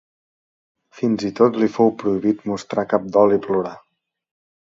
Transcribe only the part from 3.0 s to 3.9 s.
dol i plorar.